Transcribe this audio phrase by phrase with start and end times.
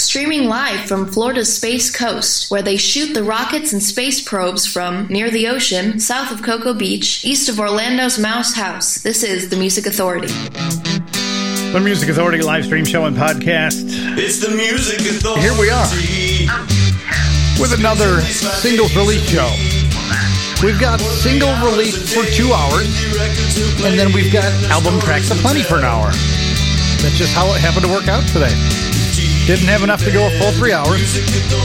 [0.00, 5.06] Streaming live from Florida's Space Coast, where they shoot the rockets and space probes from
[5.08, 9.02] near the ocean, south of Cocoa Beach, east of Orlando's Mouse House.
[9.02, 10.28] This is the Music Authority.
[11.72, 13.84] The Music Authority live stream show and podcast.
[14.16, 15.42] It's the Music Authority.
[15.42, 15.86] Here we are
[17.60, 19.52] with another singles release show.
[20.64, 22.88] We've got single release for two hours,
[23.84, 26.10] and then we've got album tracks aplenty for an hour.
[27.04, 28.89] That's just how it happened to work out today.
[29.46, 31.18] Didn't have enough to go a full three hours.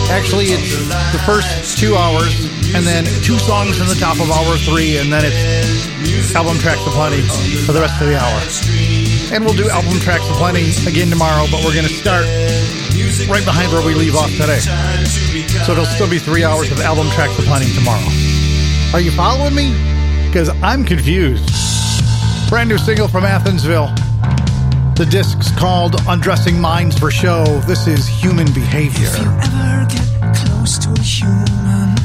[0.09, 0.73] Actually, it's
[1.11, 2.33] the first two hours,
[2.73, 6.81] and then two songs in the top of hour three, and then it's album tracks
[6.87, 7.21] aplenty
[7.65, 8.39] for the rest of the hour.
[9.33, 12.25] And we'll do album tracks aplenty again tomorrow, but we're going to start
[13.29, 14.59] right behind where we leave off today.
[15.65, 18.07] So it'll still be three hours of album tracks aplenty tomorrow.
[18.93, 19.73] Are you following me?
[20.27, 21.49] Because I'm confused.
[22.49, 24.04] Brand new single from Athensville.
[24.95, 27.43] The disc's called Undressing Minds for Show.
[27.67, 29.09] This is Human Behavior.
[29.09, 32.04] If you ever get close to a human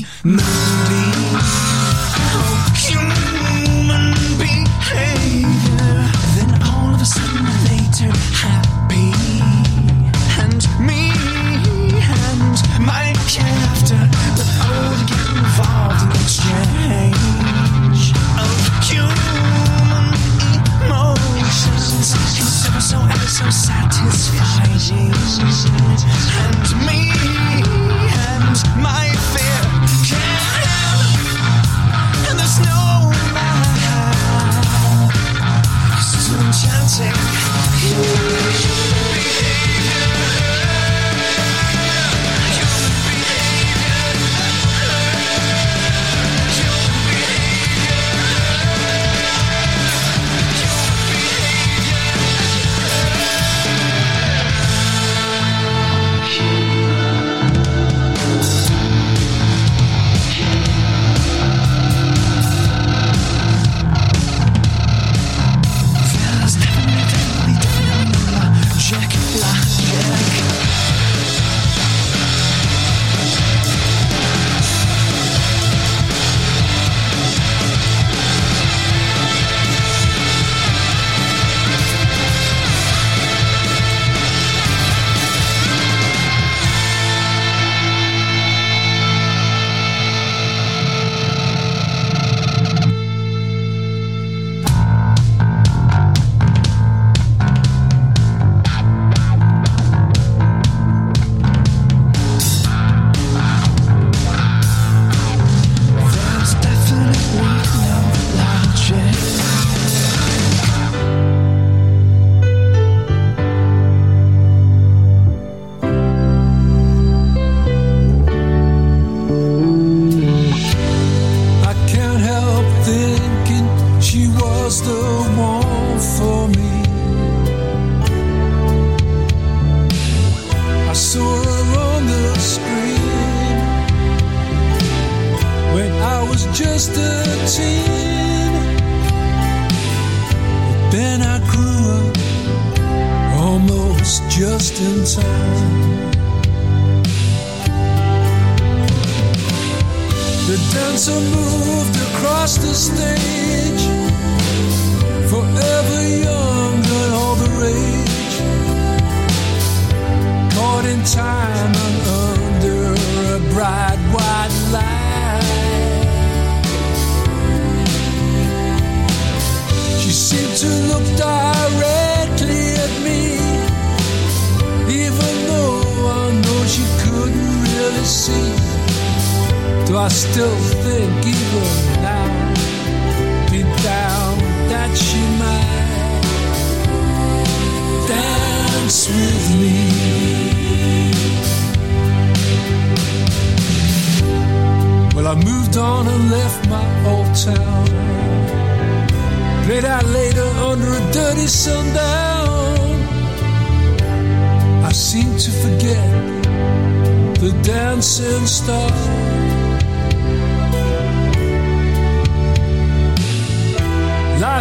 [0.00, 1.81] terribly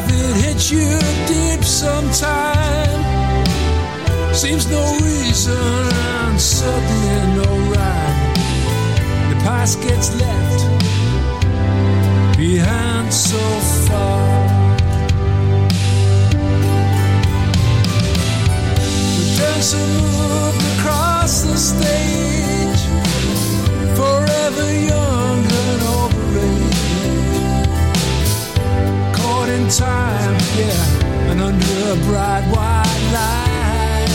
[0.02, 3.04] Life it hits you deep sometime.
[4.34, 8.34] Seems no reason and suddenly no rhyme.
[9.30, 10.62] The past gets left
[12.38, 13.40] behind so
[13.88, 14.48] far.
[19.18, 22.82] The dancer moved across the stage,
[23.96, 25.11] forever young
[29.78, 34.10] time, yeah, and under a bright white light.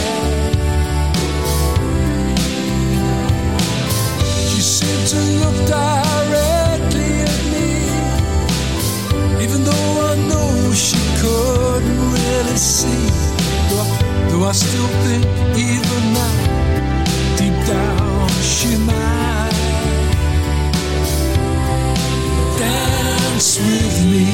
[4.48, 7.68] She seemed to look directly at me,
[9.44, 13.08] even though I know she couldn't really see.
[13.68, 13.86] Though I,
[14.28, 15.24] though I still think,
[15.56, 16.36] even now,
[17.38, 19.05] deep down, she might
[23.36, 24.24] dance with me.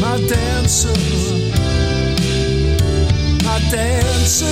[0.00, 0.88] My dancer,
[3.44, 4.46] my dancer.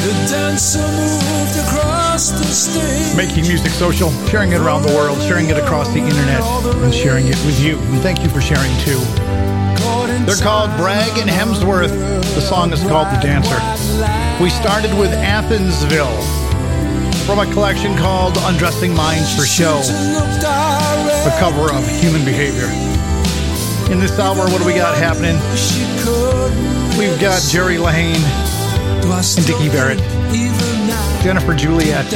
[0.00, 3.16] The dancer moved across the stage.
[3.16, 7.26] Making music social, sharing it around the world, sharing it across the internet, and sharing
[7.26, 7.78] it with you.
[7.78, 9.00] And thank you for sharing too.
[10.24, 11.92] They're called Bragg and Hemsworth.
[12.34, 13.83] The song is called The Dancer.
[14.40, 16.20] We started with Athensville
[17.24, 22.68] from a collection called Undressing Minds for Show, a cover of Human Behavior.
[23.92, 25.36] In this hour, what do we got happening?
[26.98, 28.20] We've got Jerry Lane,
[29.06, 30.00] and Dickie Barrett,
[31.22, 32.12] Jennifer Juliet,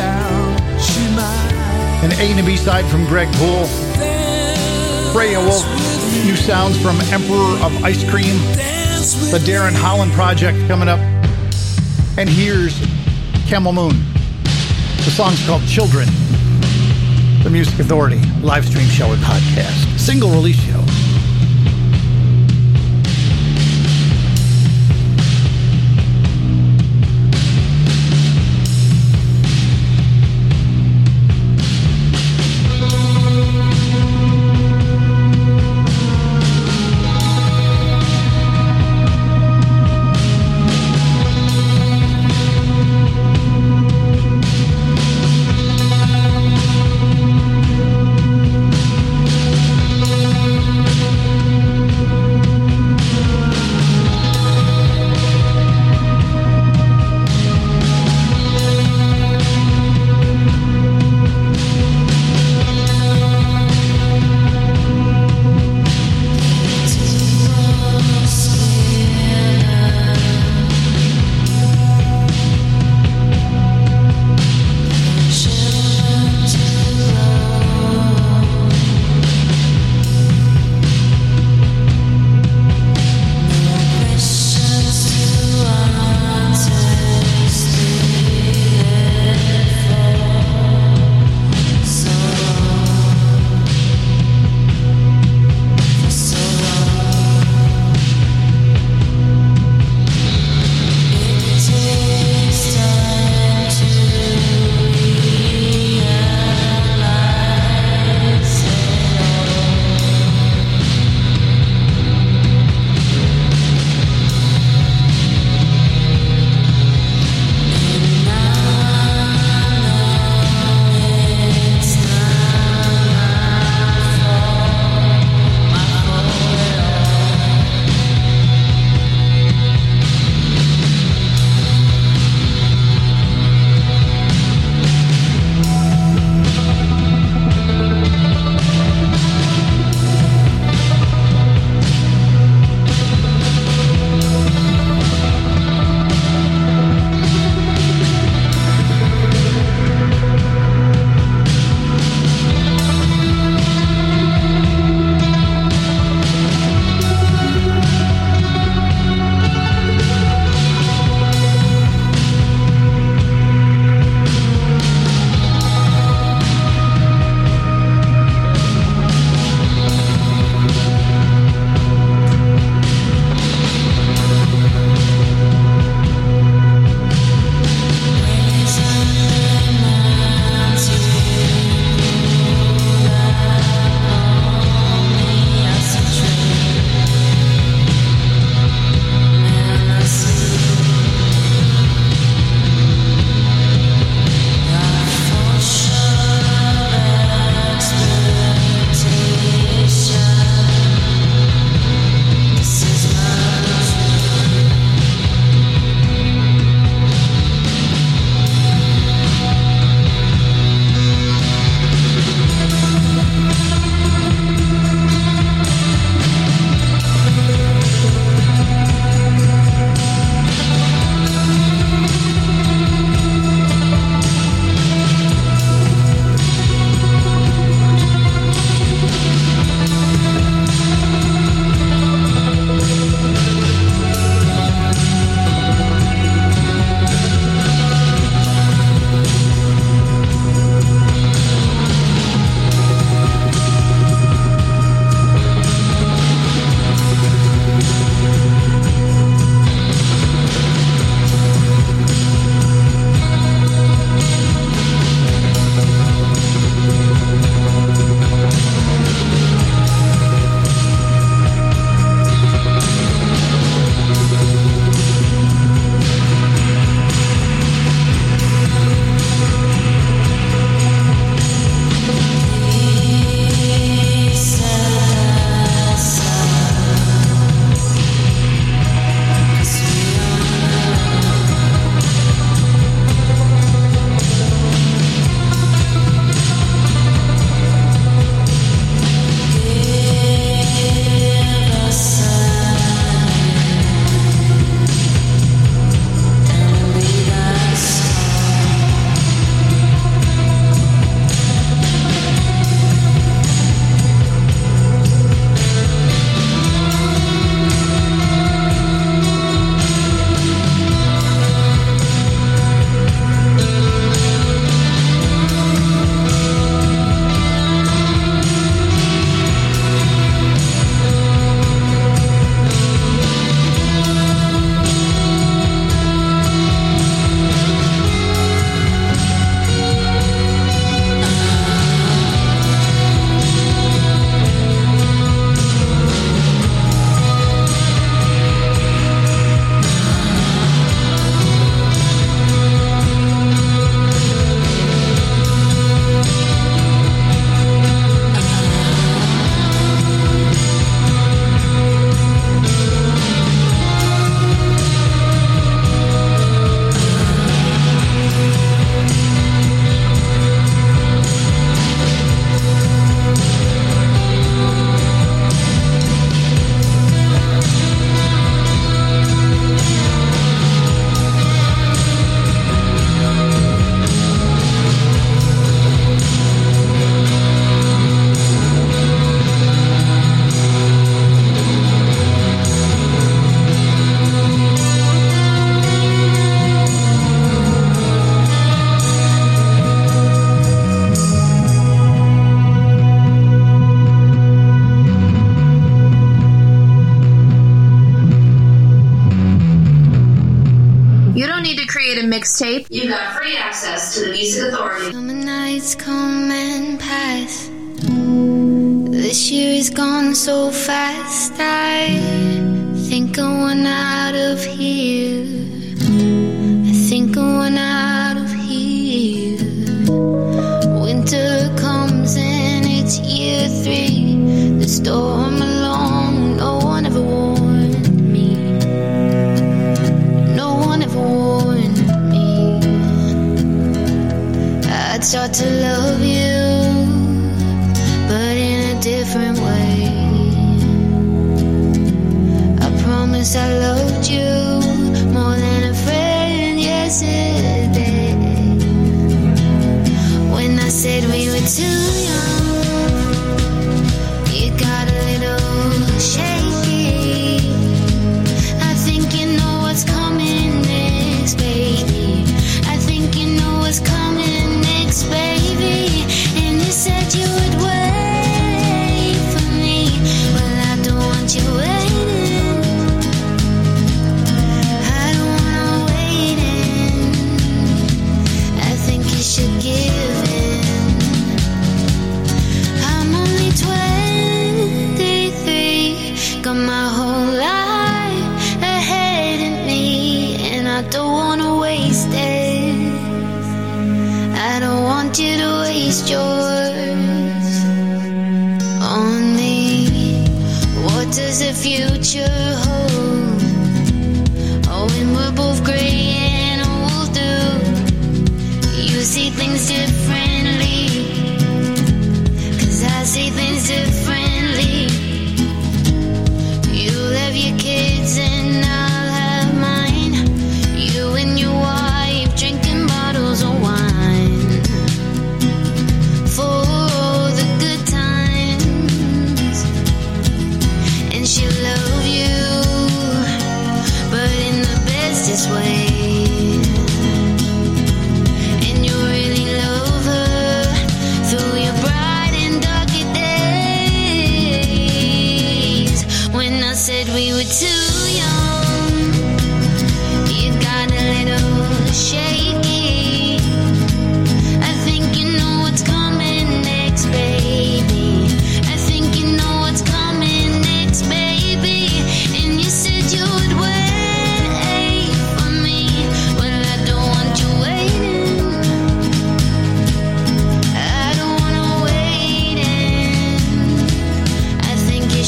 [2.02, 3.66] an A and B side from Greg Poole,
[5.14, 5.64] Freya Wolf,
[6.26, 8.36] new sounds from Emperor of Ice Cream,
[9.30, 10.98] the Darren Holland Project coming up,
[12.18, 12.76] and here's
[13.46, 13.94] Camel Moon.
[15.04, 16.08] The song's called Children.
[17.44, 20.77] The Music Authority live stream show and podcast, single release show.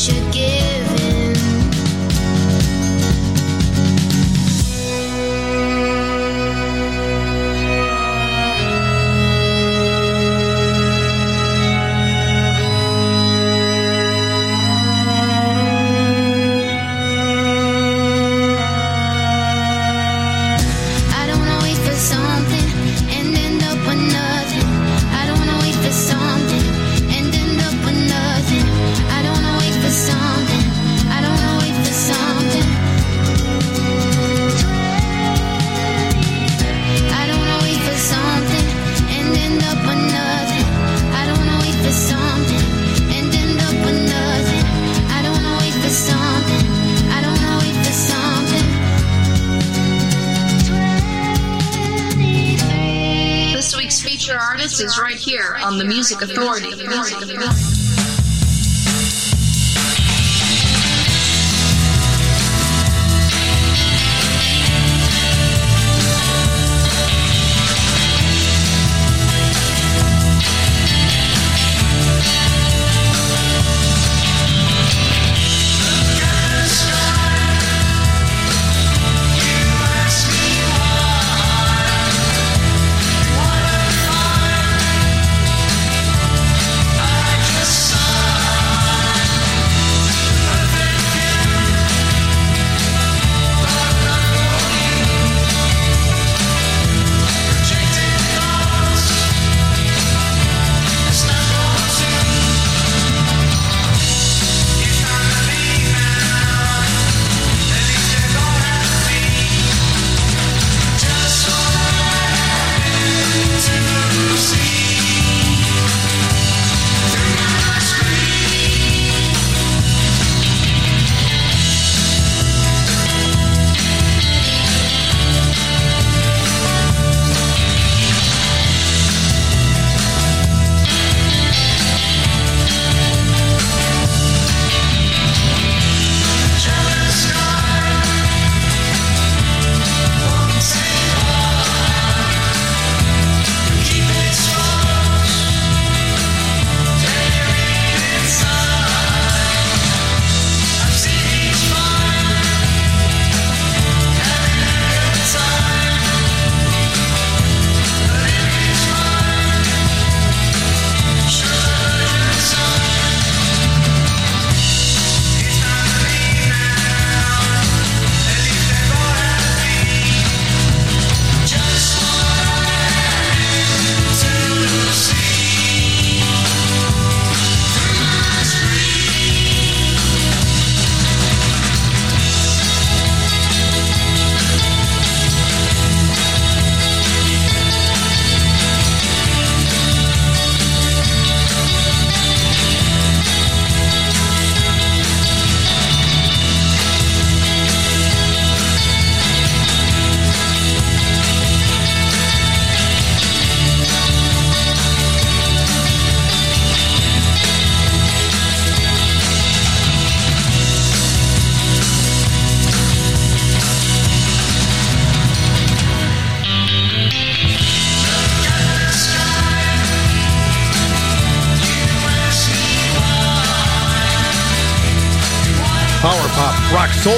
[0.01, 0.60] Should give
[56.21, 56.87] Music Authority.
[56.87, 57.60] Music Authority.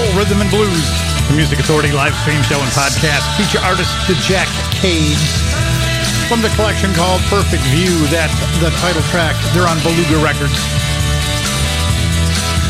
[0.03, 0.87] Soul, rhythm, and blues.
[1.31, 3.95] The Music Authority live stream show and podcast feature artist
[4.27, 5.19] Jack Cade
[6.27, 7.95] from the collection called Perfect View.
[8.11, 9.39] That's the title track.
[9.55, 10.59] They're on Beluga Records.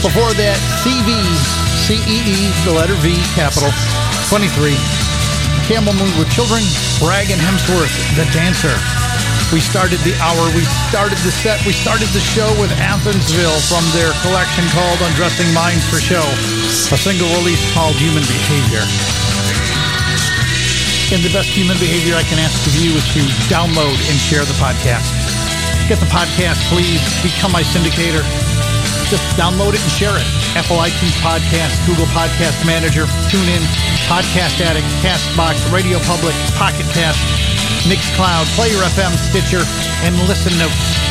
[0.05, 1.09] Before that, CeeV,
[1.89, 3.73] CEE, the letter V, capital
[4.29, 4.77] 23.
[5.65, 6.61] Camel Moon with Children,
[7.01, 8.77] Bragg and Hemsworth, The Dancer.
[9.53, 13.85] We started the hour, we started the set, we started the show with Athensville from
[13.97, 16.25] their collection called Undressing Minds for Show,
[16.73, 18.81] a single release called Human Behavior.
[21.13, 23.21] And the best human behavior I can ask of you is to
[23.53, 25.05] download and share the podcast.
[25.85, 27.05] Get the podcast, please.
[27.21, 28.25] Become my syndicator.
[29.13, 30.25] Just download it and share it.
[30.57, 33.61] Apple iTunes Podcast, Google Podcast Manager, TuneIn,
[34.09, 37.21] Podcast Addict, Castbox, Radio Public, Pocket Cast,
[37.85, 39.61] Mixcloud, Player FM, Stitcher,
[40.09, 41.02] and Listen Notes.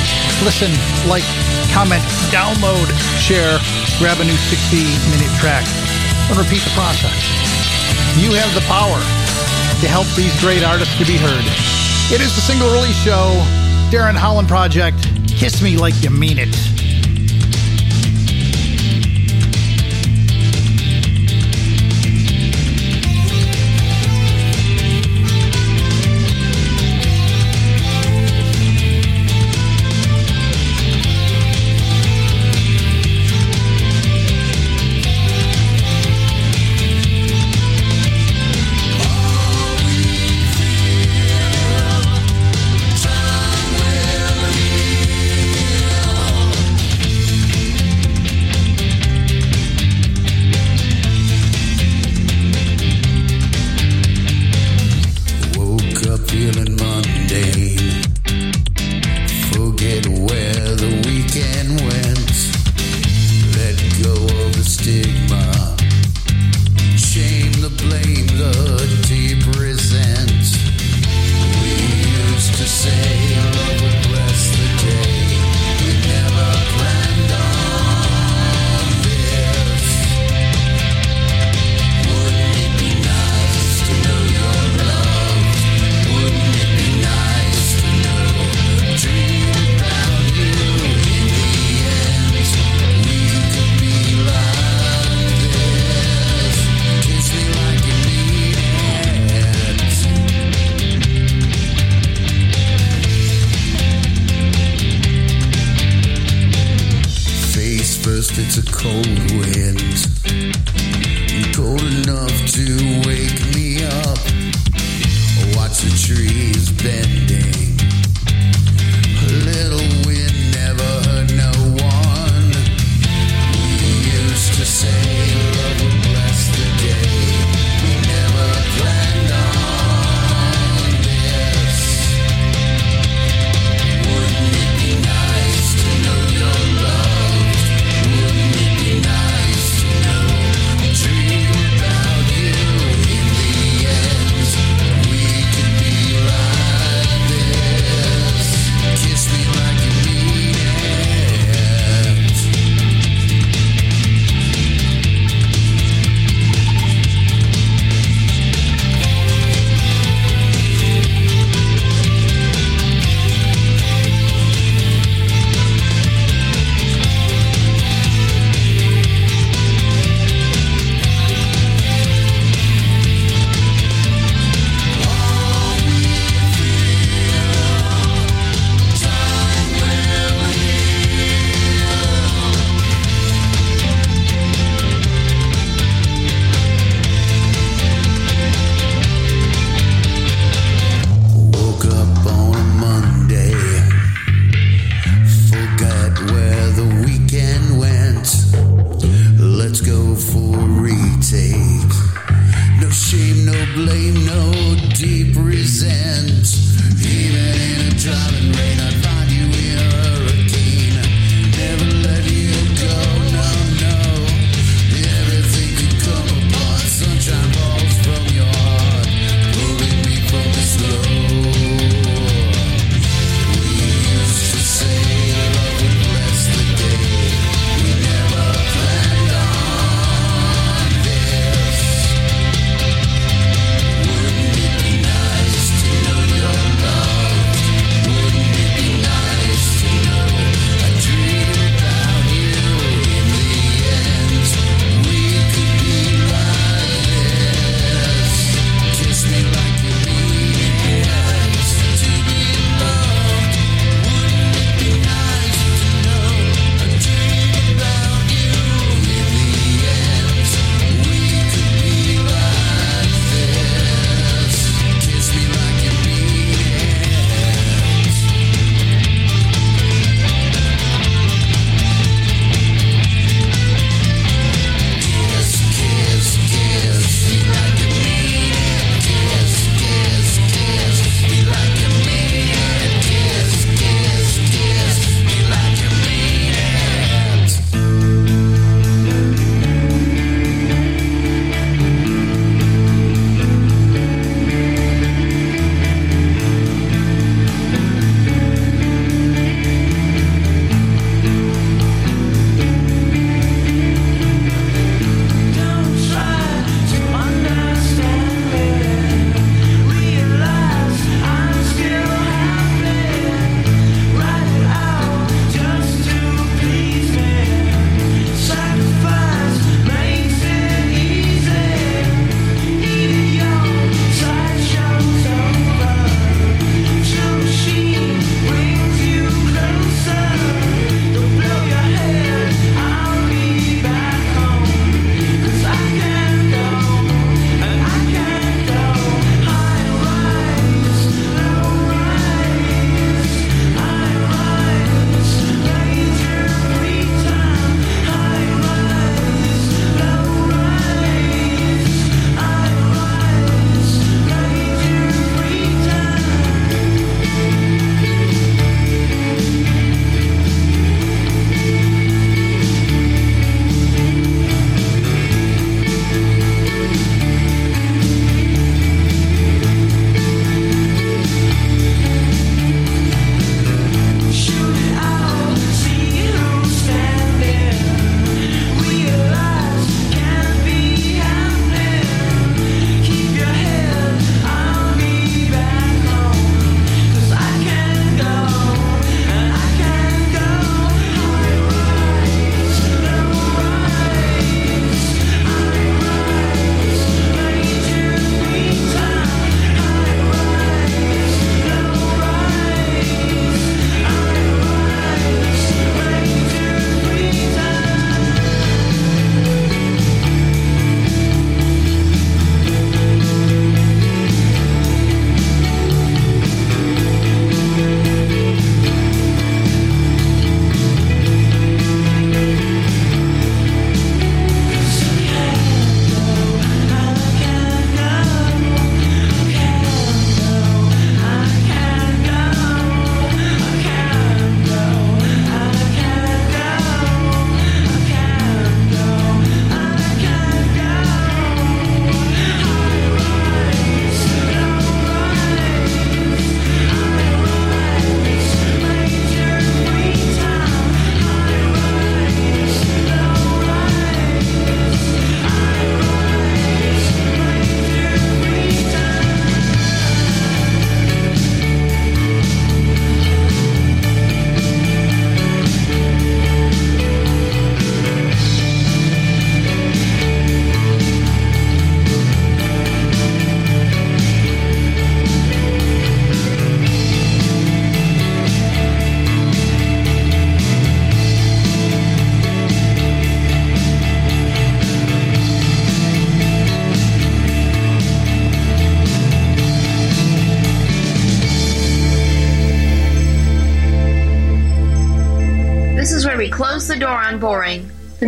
[0.44, 0.72] Listen,
[1.08, 1.24] like,
[1.72, 2.02] comment,
[2.34, 2.90] download,
[3.22, 3.60] share,
[4.00, 5.64] grab a new 60-minute track,
[6.30, 7.14] and repeat the process.
[8.18, 8.98] You have the power
[9.82, 11.46] to help these great artists to be heard.
[12.14, 13.38] It is the single release show,
[13.92, 14.98] Darren Holland Project.
[15.28, 16.71] Kiss me like you mean it.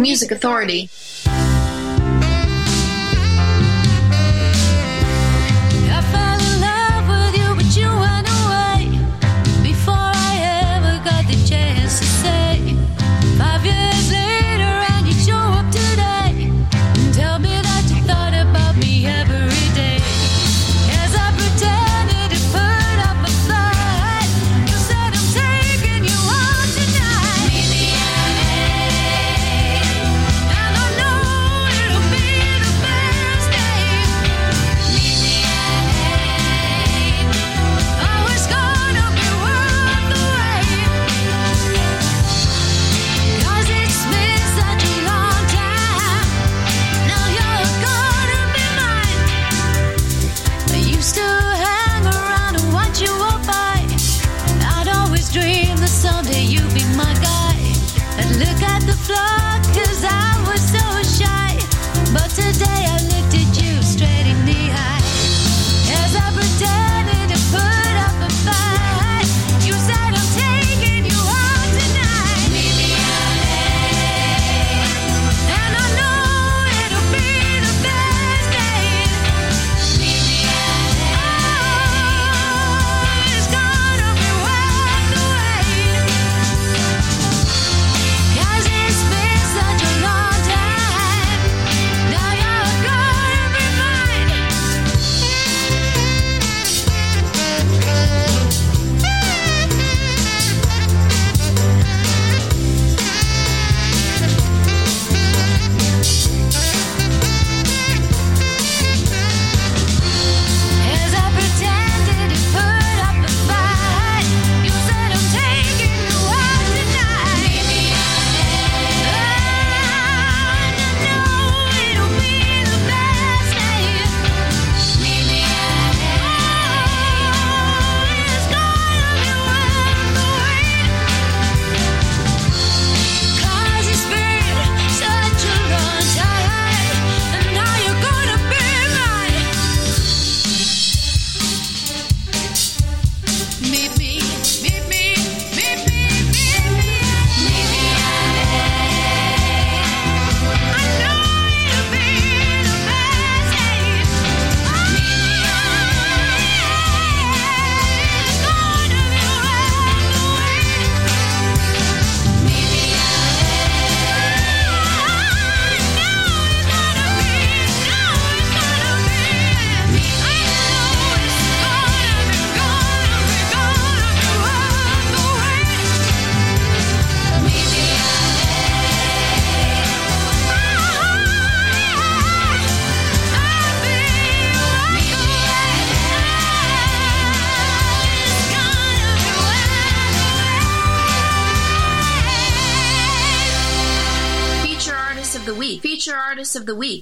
[0.04, 0.90] Music Authority.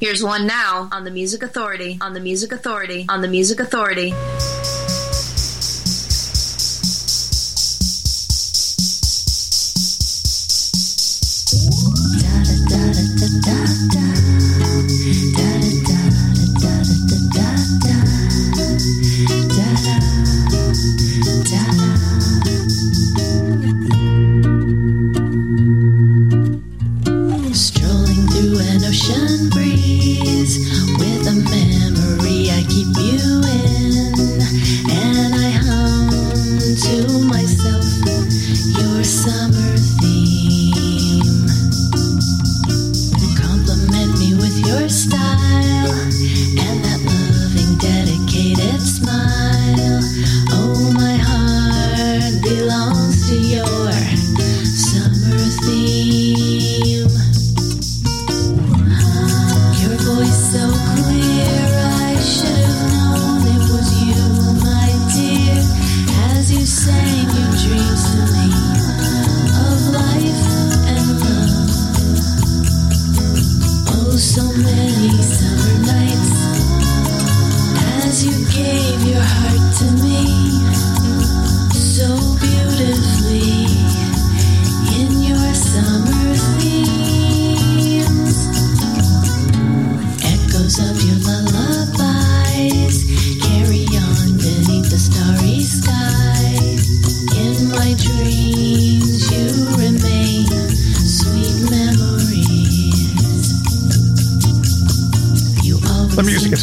[0.01, 0.89] Here's one now.
[0.91, 4.15] On the Music Authority, on the Music Authority, on the Music Authority.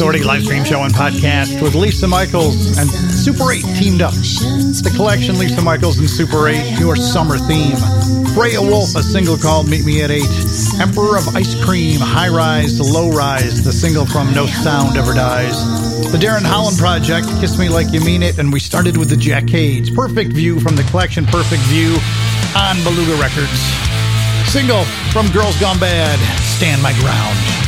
[0.09, 4.11] Authority live stream show and podcast with Lisa Michaels and Super 8 teamed up.
[4.13, 7.77] The collection, Lisa Michaels and Super 8, your summer theme.
[8.33, 10.23] Freya Wolf, a single called Meet Me at 8.
[10.81, 15.53] Emperor of Ice Cream, High Rise, Low Rise, the single from No Sound Ever Dies.
[16.11, 19.17] The Darren Holland Project, Kiss Me Like You Mean It, and we started with the
[19.17, 21.93] Jack Cades, Perfect View from the collection Perfect View
[22.57, 23.61] on Beluga Records.
[24.49, 26.17] Single from Girls Gone Bad,
[26.57, 27.58] Stand My Ground.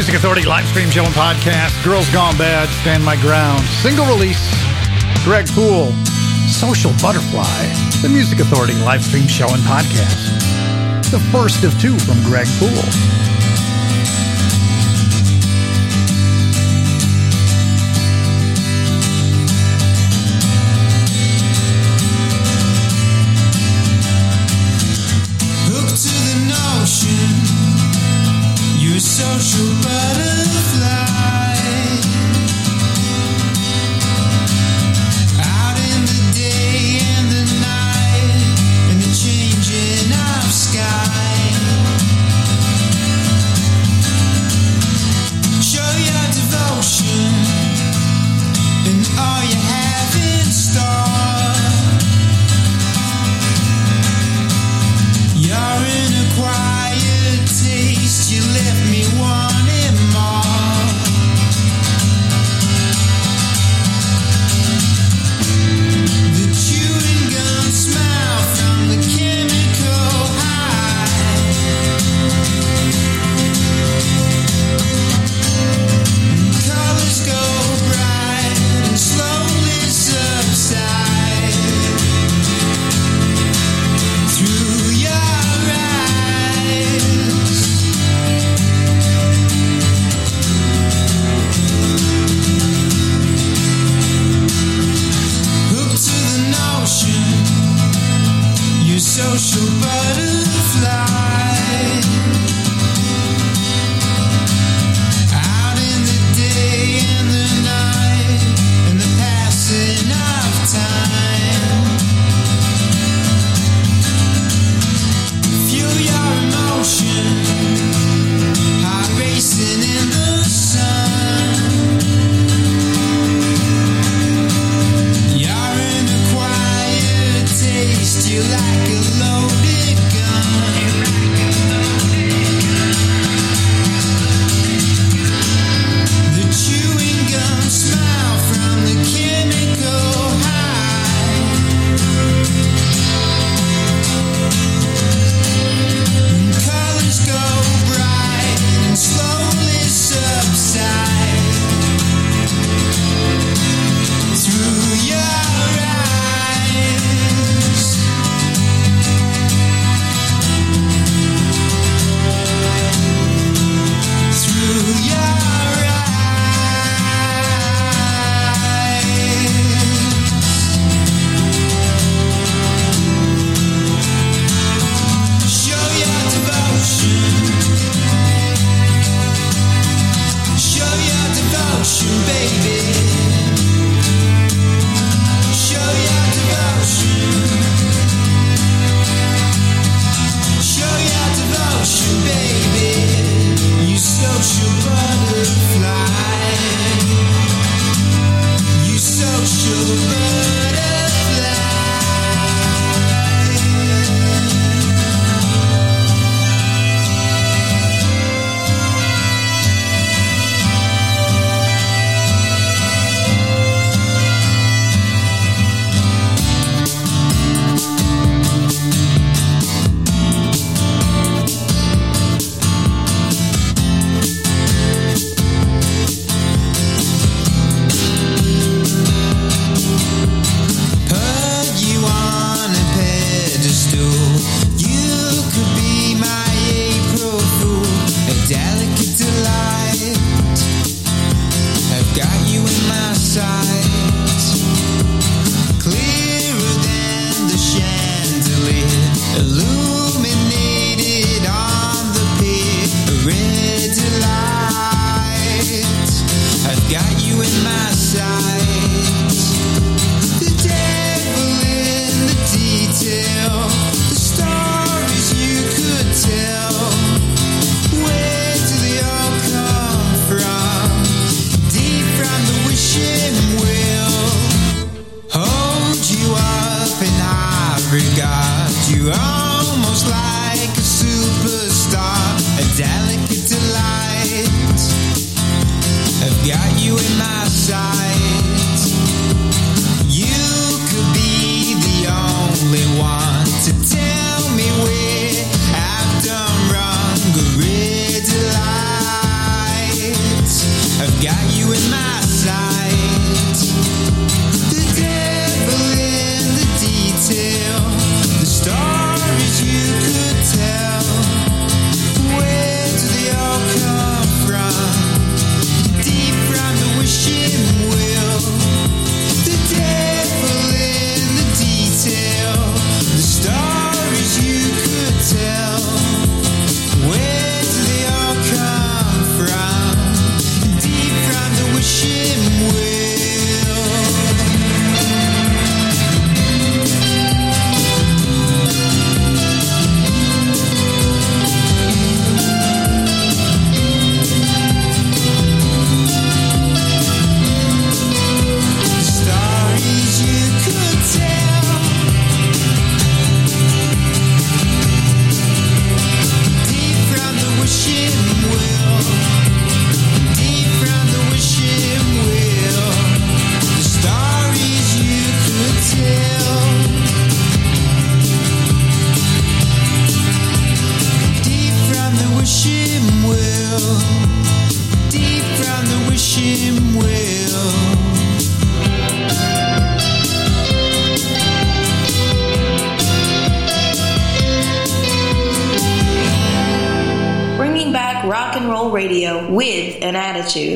[0.00, 1.84] Music Authority live stream show and podcast.
[1.84, 3.60] Girls Gone Bad, Stand My Ground.
[3.84, 4.50] Single release,
[5.24, 5.92] Greg Poole,
[6.48, 7.44] Social Butterfly.
[8.00, 10.40] The Music Authority live stream show and podcast.
[11.10, 13.29] The first of two from Greg Poole.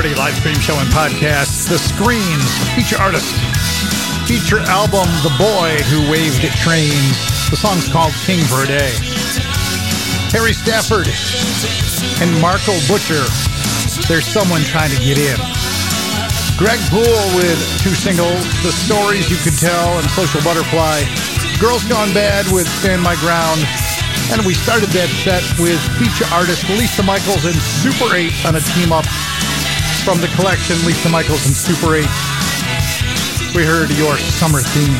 [0.00, 1.68] Live stream show and podcast.
[1.68, 3.36] The Screens, feature artist,
[4.24, 7.20] feature album, The Boy Who Waved at Trains.
[7.52, 8.88] The song's called King Day.
[10.32, 11.04] Harry Stafford
[12.24, 13.20] and Marco Butcher.
[14.08, 15.36] There's someone trying to get in.
[16.56, 21.04] Greg Poole with two singles, The Stories You Could Tell and Social Butterfly.
[21.60, 23.60] Girls Gone Bad with Stand My Ground.
[24.32, 28.64] And we started that set with feature artist Lisa Michaels and Super 8 on a
[28.72, 29.04] team up
[30.10, 32.02] from the collection Lisa Michaels and Super 8.
[33.54, 34.98] We heard your summer theme.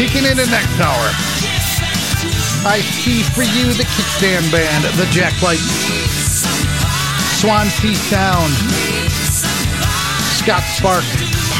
[0.00, 1.12] Peeking in the next hour.
[2.64, 5.60] I see for you the kickstand band, the Jack Jacklight,
[7.36, 8.56] Swansea Sound,
[10.40, 11.04] Scott Spark,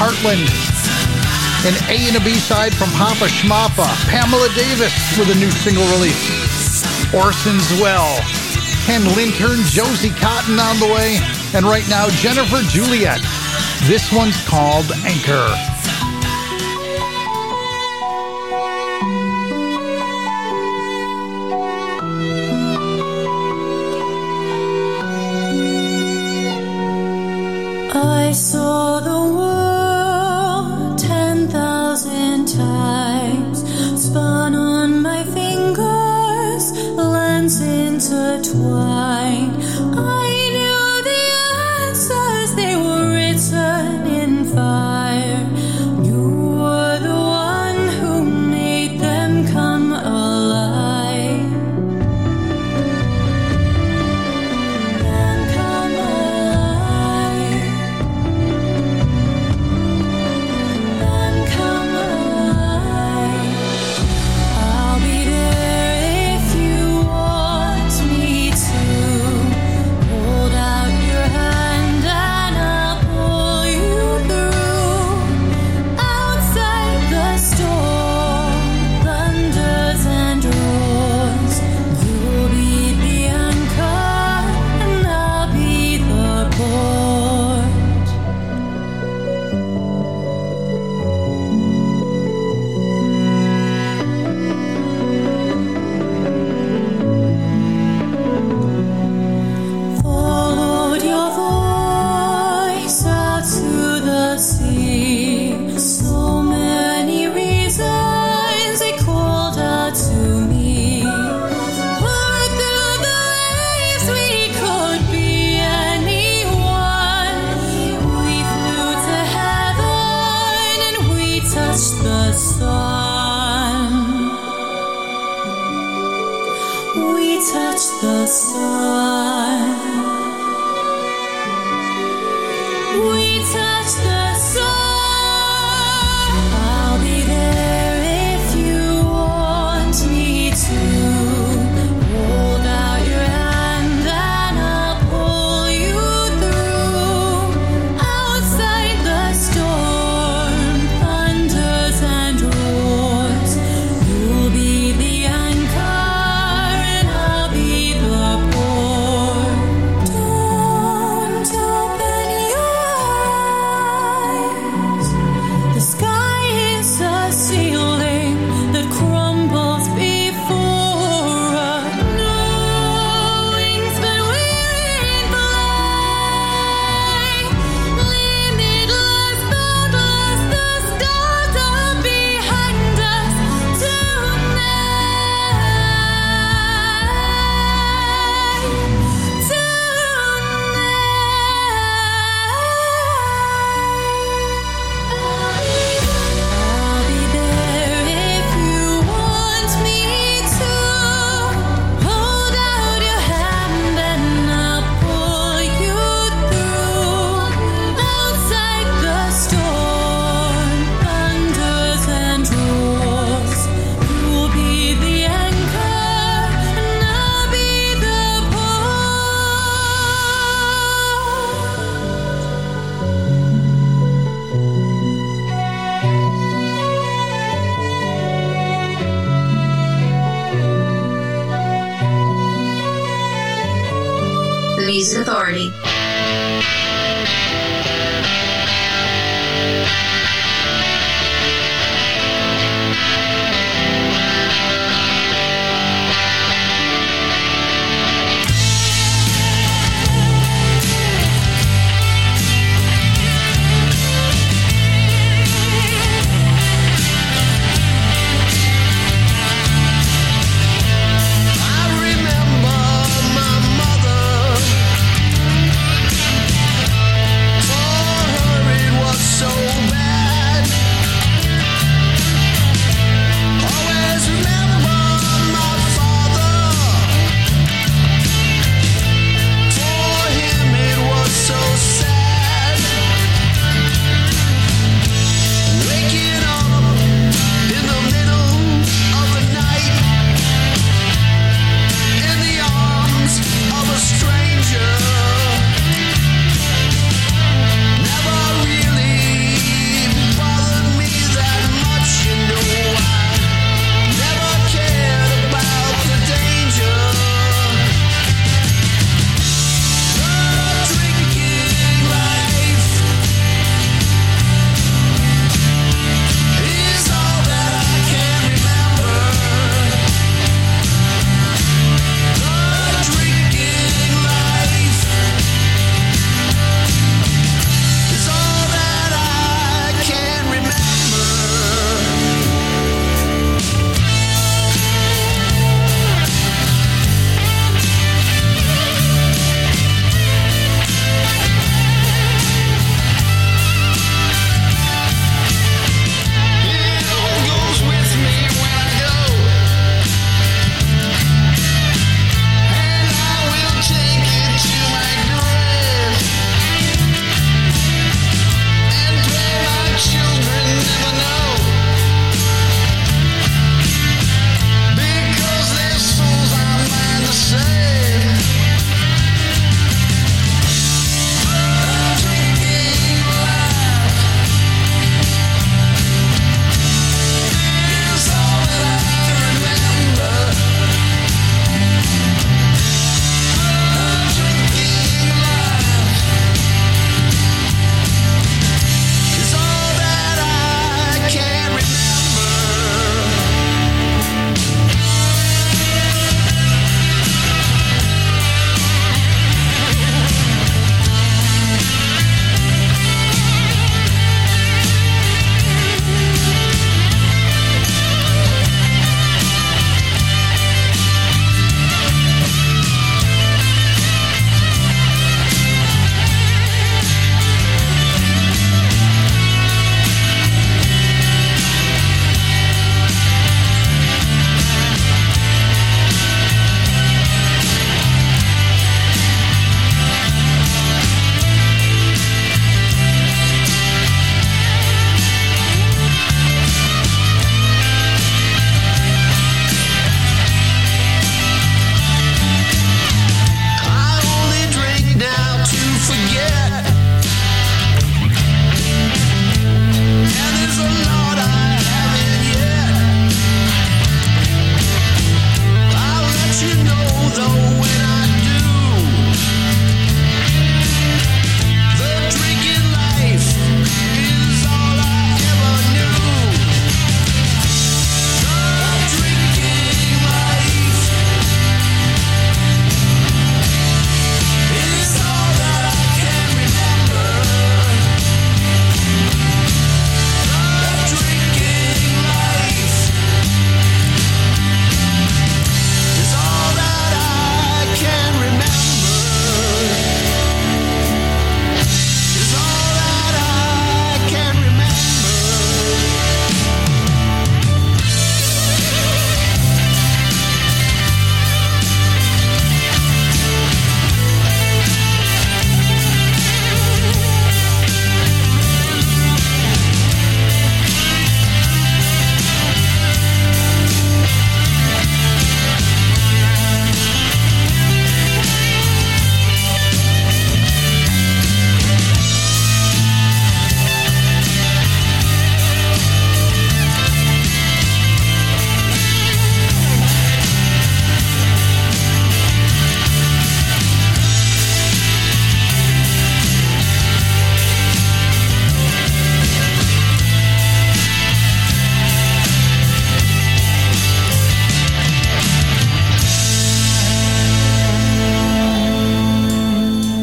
[0.01, 0.49] Heartland,
[1.69, 5.85] an A and a B side from Papa Schmappa, Pamela Davis with a new single
[5.93, 8.17] release, Orson's Well,
[8.89, 11.19] Ken Lintern, Josie Cotton on the way,
[11.53, 13.21] and right now, Jennifer Juliet.
[13.85, 15.78] This one's called Anchor.